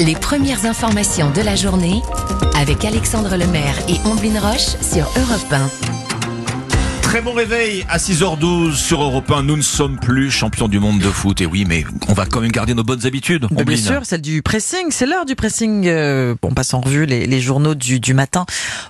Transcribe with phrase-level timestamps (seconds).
[0.00, 2.02] Les premières informations de la journée
[2.56, 5.70] avec Alexandre Lemaire et Omblin Roche sur Europe 1.
[7.02, 9.42] Très bon réveil à 6h12 sur Europe 1.
[9.42, 11.40] Nous ne sommes plus champions du monde de foot.
[11.40, 13.46] Et oui, mais on va quand même garder nos bonnes habitudes.
[13.50, 13.76] Bien Ombline.
[13.78, 15.86] sûr, celle du pressing, c'est l'heure du pressing.
[15.86, 18.46] Euh, on passe en revue les, les journaux du, du matin.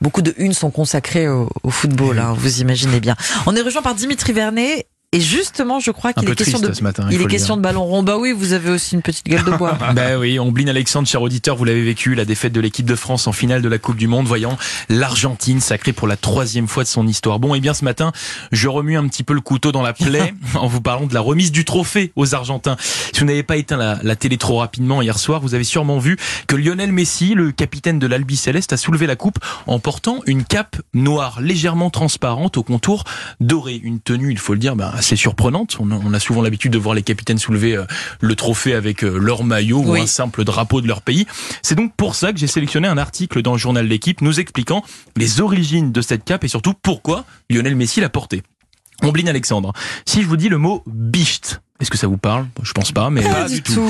[0.00, 3.16] Beaucoup de unes sont consacrées au, au football, hein, vous imaginez bien.
[3.46, 4.86] On est rejoint par Dimitri Vernet.
[5.12, 7.84] Et justement, je crois qu'il est question de, ce matin, il est question de ballon
[7.84, 8.02] rond.
[8.02, 9.78] Bah oui, vous avez aussi une petite gueule de bois.
[9.94, 13.26] Ben oui, Ombline Alexandre, cher auditeur, vous l'avez vécu, la défaite de l'équipe de France
[13.28, 16.88] en finale de la Coupe du Monde, voyant l'Argentine sacrée pour la troisième fois de
[16.88, 17.38] son histoire.
[17.38, 18.12] Bon, et bien ce matin,
[18.50, 21.20] je remue un petit peu le couteau dans la plaie en vous parlant de la
[21.20, 22.76] remise du trophée aux Argentins.
[22.80, 25.98] Si vous n'avez pas éteint la, la télé trop rapidement hier soir, vous avez sûrement
[25.98, 29.38] vu que Lionel Messi, le capitaine de l'Albi Céleste, a soulevé la coupe
[29.68, 33.04] en portant une cape noire légèrement transparente au contour
[33.40, 33.80] doré.
[33.82, 35.76] Une tenue, il faut le dire, ben, assez surprenante.
[35.78, 37.84] On a, on a souvent l'habitude de voir les capitaines soulever euh,
[38.20, 41.26] le trophée avec euh, leur maillot ou un simple drapeau de leur pays.
[41.62, 44.82] C'est donc pour ça que j'ai sélectionné un article dans le journal L'équipe nous expliquant
[45.16, 48.42] les origines de cette cape et surtout pourquoi Lionel Messi l'a portée.
[49.02, 49.72] Ombline Alexandre,
[50.06, 52.46] si je vous dis le mot bicht, est-ce que ça vous parle?
[52.62, 53.88] Je pense pas, mais Pas du tout.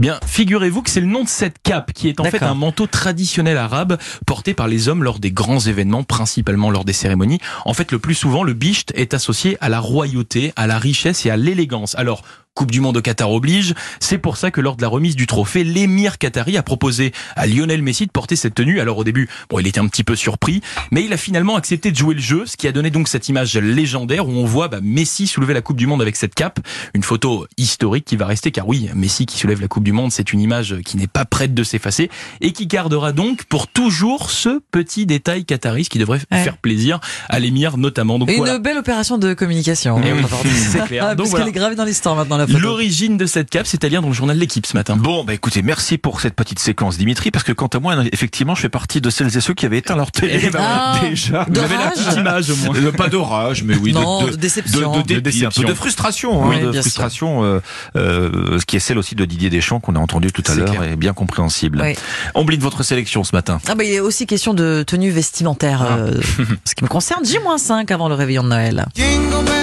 [0.00, 2.86] Bien, figurez-vous que c'est le nom de cette cape qui est en fait un manteau
[2.86, 7.38] traditionnel arabe porté par les hommes lors des grands événements, principalement lors des cérémonies.
[7.66, 11.26] En fait, le plus souvent, le bicht est associé à la royauté, à la richesse
[11.26, 11.94] et à l'élégance.
[11.96, 12.22] Alors,
[12.54, 13.74] Coupe du Monde au Qatar oblige.
[14.00, 17.46] C'est pour ça que lors de la remise du trophée, l'émir qatari a proposé à
[17.46, 18.80] Lionel Messi de porter cette tenue.
[18.80, 21.92] Alors au début, bon, il était un petit peu surpris, mais il a finalement accepté
[21.92, 24.66] de jouer le jeu, ce qui a donné donc cette image légendaire où on voit
[24.68, 26.58] bah, Messi soulever la Coupe du Monde avec cette cape.
[26.92, 30.10] Une photo historique qui va rester, car oui, Messi qui soulève la Coupe du Monde,
[30.10, 34.30] c'est une image qui n'est pas prête de s'effacer et qui gardera donc pour toujours
[34.30, 36.42] ce petit détail qatari, ce qui devrait Ouais.
[36.42, 38.18] faire plaisir à l'émir notamment.
[38.18, 38.58] Donc Une voilà.
[38.58, 40.00] belle opération de communication.
[40.04, 40.28] Eh oui, dire.
[40.70, 41.04] c'est clair.
[41.06, 41.46] Ah, Donc Parce voilà.
[41.48, 42.58] est gravée dans l'histoire maintenant, la photo.
[42.58, 44.96] L'origine de cette cape, c'est à lire dans le journal L'équipe ce matin.
[44.96, 48.54] Bon, bah écoutez, merci pour cette petite séquence, Dimitri, parce que quant à moi, effectivement,
[48.54, 50.40] je fais partie de celles et ceux qui avaient éteint leur télé.
[50.44, 51.46] Eh ben, Ah, déjà.
[51.50, 52.76] Vous avez la petite image au moins.
[52.76, 54.92] Euh, pas d'orage, mais oui, Non, de, de déception.
[54.98, 55.62] de, de, De déception.
[55.62, 57.60] un peu de frustration, hein, Oui, de frustration, euh,
[57.96, 60.82] euh, ce qui est celle aussi de Didier Deschamps qu'on a entendu tout à l'heure
[60.84, 61.80] et bien compréhensible.
[61.82, 61.94] Oui.
[62.34, 63.60] Ombline votre sélection ce matin.
[63.68, 65.82] Ah bah, il est aussi question de tenue vestimentaire.
[65.82, 65.96] Ah.
[65.98, 66.20] euh,
[66.64, 68.86] ce qui me concerne, J-5 avant le réveillon de Noël.
[68.94, 69.59] Jingle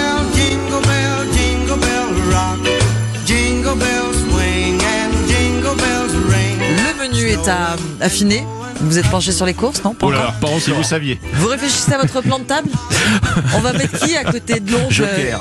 [7.18, 8.44] menu est à affiner.
[8.80, 9.92] Vous êtes penché sur les courses, non?
[9.92, 11.18] Pas Oh encore pas si vous saviez.
[11.32, 12.68] Vous réfléchissez à votre plan de table?
[13.56, 15.36] On va mettre qui à côté de l'oncle euh,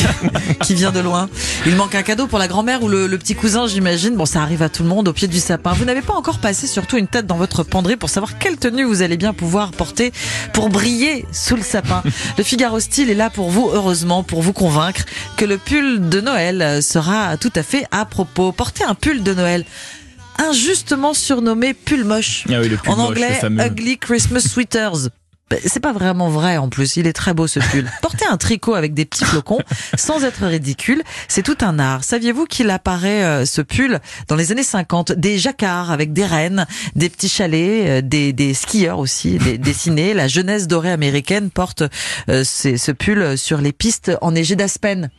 [0.62, 1.30] qui vient de loin?
[1.64, 4.14] Il manque un cadeau pour la grand-mère ou le, le petit cousin, j'imagine.
[4.14, 5.72] Bon, ça arrive à tout le monde au pied du sapin.
[5.72, 8.84] Vous n'avez pas encore passé surtout une tête dans votre penderie pour savoir quelle tenue
[8.84, 10.12] vous allez bien pouvoir porter
[10.52, 12.02] pour briller sous le sapin.
[12.36, 15.04] Le Figaro Style est là pour vous, heureusement, pour vous convaincre
[15.38, 18.52] que le pull de Noël sera tout à fait à propos.
[18.52, 19.64] Portez un pull de Noël
[20.38, 22.44] injustement surnommé pull moche.
[22.48, 23.40] Ah oui, le pull En anglais.
[23.44, 25.08] Ugly Christmas Sweaters.
[25.50, 27.90] Ben, C'est pas vraiment vrai en plus, il est très beau ce pull.
[28.02, 29.58] Porter un tricot avec des petits flocons
[29.98, 32.04] sans être ridicule, c'est tout un art.
[32.04, 36.66] Saviez-vous qu'il apparaît euh, ce pull dans les années 50 Des jacquards avec des rennes,
[36.96, 40.14] des petits chalets, euh, des, des skieurs aussi des, dessinés.
[40.14, 41.82] La jeunesse dorée américaine porte
[42.30, 45.10] euh, ces- ce pull sur les pistes enneigées d'Aspen.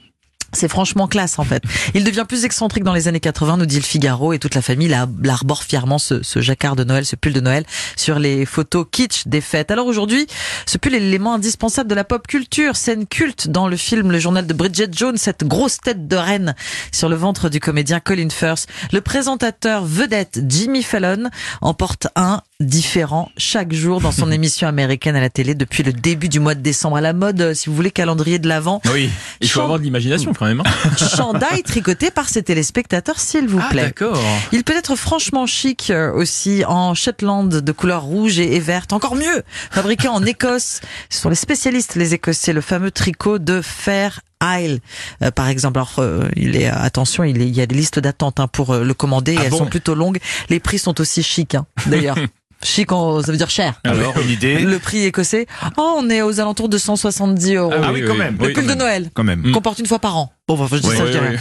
[0.54, 1.64] C'est franchement classe en fait.
[1.94, 4.62] Il devient plus excentrique dans les années 80, nous dit le Figaro, et toute la
[4.62, 7.66] famille la- l'arbore fièrement ce, ce jacquard de Noël, ce pull de Noël,
[7.96, 9.72] sur les photos kitsch des fêtes.
[9.72, 10.28] Alors aujourd'hui,
[10.66, 14.20] ce pull est l'élément indispensable de la pop culture, scène culte dans le film Le
[14.20, 16.56] Journal de Bridget Jones, cette grosse tête de reine
[16.92, 18.68] sur le ventre du comédien Colin Firth.
[18.92, 21.30] Le présentateur vedette Jimmy Fallon
[21.62, 25.94] en porte un différent chaque jour dans son émission américaine à la télé depuis le
[25.94, 26.98] début du mois de décembre.
[26.98, 28.82] À la mode, euh, si vous voulez, calendrier de l'Avent.
[28.94, 29.10] Oui,
[29.42, 30.62] il faut avoir de l'imagination quand même.
[30.66, 30.96] hein.
[31.16, 33.84] chandail tricoté par ses téléspectateurs, s'il vous Ah plaît.
[33.84, 34.20] d'accord.
[34.52, 38.94] Il peut être franchement chic euh, aussi en Shetland de couleur rouge et, verte.
[38.94, 40.80] Encore mieux, fabriqué en Écosse.
[41.10, 44.80] Ce sont les spécialistes, les Écossais, le fameux tricot de Fair Isle,
[45.22, 45.78] euh, par exemple.
[45.80, 48.72] Alors, euh, il est attention, il, est- il y a des listes d'attente hein, pour
[48.74, 49.34] euh, le commander.
[49.34, 50.20] et Ah elles bon sont plutôt longues.
[50.50, 52.18] Les prix sont aussi chics, hein, d'ailleurs.
[52.64, 53.74] Chic, en- ça veut dire cher.
[53.84, 57.72] Alors, une idée Le prix écossais, oh, on est aux alentours de 170 euros.
[57.76, 58.38] Ah oui, quand même.
[58.40, 58.74] Le Oui, pull de.
[58.74, 59.52] Noël Quand même.
[59.52, 60.32] qu'on porte une fois par an.
[60.48, 61.36] Bon, enfin, je dis Oui, ça, je rien.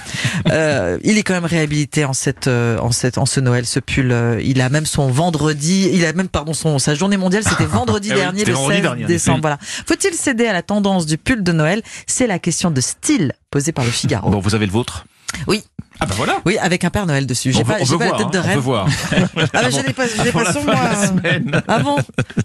[0.50, 3.80] Euh, il est quand même réhabilité en cette, euh, en cette, en ce Noël, ce
[3.80, 4.12] pull.
[4.12, 7.64] euh, il a même son vendredi, il a même, pardon, son, sa journée mondiale, c'était
[7.66, 9.40] vendredi Ah oui, dernier, le vendredi 16 dernier, décembre.
[9.42, 9.58] Voilà.
[9.60, 11.82] Faut-il céder à la tendance du pull de Noël?
[12.06, 14.30] C'est la question de style posée par le Figaro.
[14.30, 15.04] Bon, vous avez le vôtre
[15.46, 15.64] Oui.
[16.02, 16.40] Ah bah voilà.
[16.44, 17.52] Oui, avec un Père Noël dessus.
[17.52, 18.86] J'ai veut, pas, pas la tête de hein, on voir.
[19.12, 21.06] Ah bah je l'ai pas, je l'ai Avant pas sur moi.
[21.06, 21.62] semaine.
[21.68, 21.96] Ah bon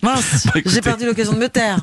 [0.03, 1.79] Mince, Bah, j'ai perdu l'occasion de me taire.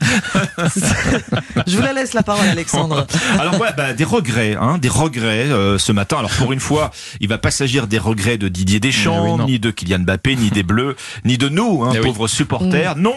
[1.67, 3.07] je vous la laisse la parole, Alexandre.
[3.41, 6.19] Alors ouais, bah, des regrets, hein, des regrets euh, ce matin.
[6.19, 9.53] Alors pour une fois, il va pas s'agir des regrets de Didier Deschamps, Eh oui,
[9.53, 10.95] ni de Kylian Mbappé, ni des Bleus,
[11.25, 12.05] ni de nous, hein, Eh oui.
[12.07, 12.95] pauvres supporters.
[12.97, 13.17] Non,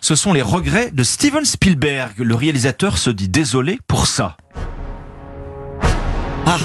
[0.00, 2.12] ce sont les regrets de Steven Spielberg.
[2.18, 4.36] Le réalisateur se dit désolé pour ça.
[6.46, 6.58] Ah.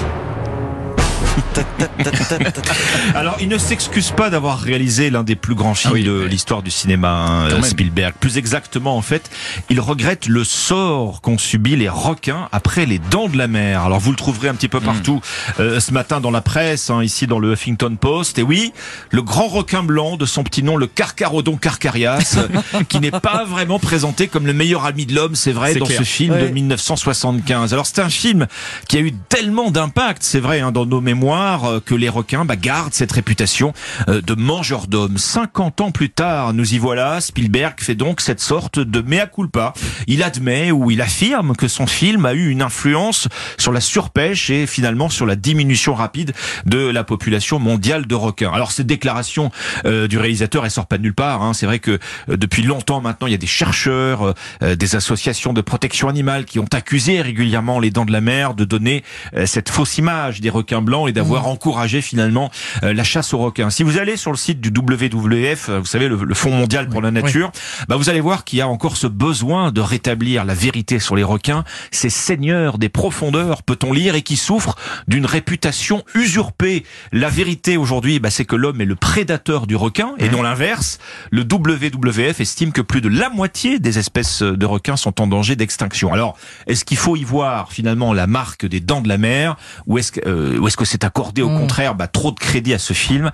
[3.14, 6.22] Alors, il ne s'excuse pas d'avoir réalisé l'un des plus grands films Ah oui, de
[6.22, 7.62] l'histoire du cinéma, hein.
[7.62, 8.14] Spielberg.
[8.18, 9.30] Plus exactement, en fait,
[9.70, 13.82] il regrette le sort qu'ont subi les requins après les Dents de la Mer.
[13.82, 15.20] Alors, vous le trouverez un petit peu partout
[15.60, 18.38] euh, ce matin dans la presse, hein, ici dans le Huffington Post.
[18.38, 18.72] Et oui,
[19.10, 22.38] le grand requin blanc de son petit nom, le Carcharodon carcarias,
[22.88, 25.98] qui n'est pas vraiment présenté comme le meilleur ami de l'homme, c'est vrai, dans clair.
[25.98, 26.50] ce film de Ouais.
[26.50, 27.72] 1975.
[27.72, 28.46] Alors, c'est un film
[28.88, 32.44] qui a eu tellement d'impact, c'est vrai, hein, dans nos mémoires, euh, que les requins
[32.44, 33.72] bah, gardent cette réputation
[34.08, 35.18] euh, de mangeurs d'hommes.
[35.18, 39.74] 50 ans plus tard, nous y voilà, Spielberg fait donc cette sorte de mea culpa.
[40.06, 44.50] Il admet ou il affirme que son film a eu une influence sur la surpêche
[44.50, 46.32] et finalement sur la diminution rapide
[46.66, 48.52] de la population mondiale de requins.
[48.52, 49.50] Alors cette déclaration
[49.84, 51.42] euh, du réalisateur, elle sort pas de nulle part.
[51.42, 51.52] hein.
[51.54, 51.98] C'est vrai que
[52.28, 56.44] euh, depuis longtemps maintenant, il y a des chercheurs, euh, des associations de protection animale
[56.44, 59.02] qui ont accusé régulièrement les dents de la mer de donner
[59.46, 62.50] cette fausse image des requins blancs et d'avoir encouragé finalement
[62.82, 63.70] euh, la chasse aux requins.
[63.70, 66.88] Si vous allez sur le site du WWF, euh, vous savez le, le Fonds mondial
[66.88, 67.50] pour la nature,
[67.88, 71.16] bah vous allez voir qu'il y a encore ce besoin de rétablir la vérité sur
[71.16, 71.64] les requins.
[71.90, 74.76] Ces seigneurs des profondeurs, peut-on lire, et qui souffrent
[75.08, 76.84] d'une réputation usurpée.
[77.12, 80.98] La vérité aujourd'hui, bah, c'est que l'homme est le prédateur du requin et non l'inverse.
[81.30, 85.56] Le WWF estime que plus de la moitié des espèces de requins sont en danger
[85.56, 86.12] d'extinction.
[86.12, 86.36] Alors,
[86.66, 90.12] est-ce qu'il faut y voir finalement la marque des dents de la mer ou est-ce
[90.12, 91.61] que, euh, c'est accordé au Mm.
[91.62, 93.30] Contraire bah, trop de crédit à ce film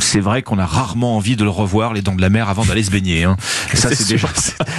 [0.00, 2.64] C'est vrai qu'on a rarement envie de le revoir, les dents de la mer, avant
[2.64, 3.24] d'aller se baigner.
[3.24, 3.36] Hein.
[3.74, 4.28] Ça, C'est déjà,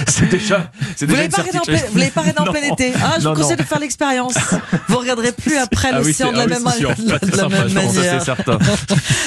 [0.06, 3.56] c'est- déjà, Vous l'avez pas pas regardé en plein été Ah, je Non, vous conseille
[3.56, 3.62] non.
[3.62, 4.34] de faire l'expérience.
[4.88, 7.72] Vous regarderez plus après Ah l'océan de la ah même, de la- de sympa, même
[7.72, 8.22] manière.
[8.22, 8.58] certain.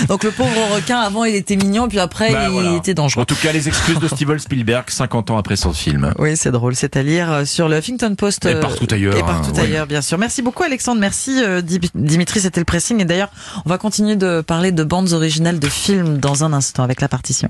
[0.08, 2.76] Donc le pauvre requin, avant il était mignon, puis après Bah, il voilà.
[2.76, 3.22] était dangereux.
[3.22, 6.14] En tout cas, les excuses de Steven Spielberg 50 ans après son film.
[6.20, 6.76] Oui, c'est drôle.
[6.76, 8.46] C'est à lire euh, sur le Huffington Post.
[8.46, 9.62] Et euh, partout ailleurs, Et partout hein, oui.
[9.64, 10.18] ailleurs, bien sûr.
[10.18, 11.00] Merci beaucoup, Alexandre.
[11.02, 12.40] Merci, euh, Dim- Dimitri.
[12.42, 13.02] C'était le pressing.
[13.02, 13.30] Et d'ailleurs,
[13.66, 17.08] on va continuer de parler de bandes originales de films dans un instant avec la
[17.08, 17.50] partition.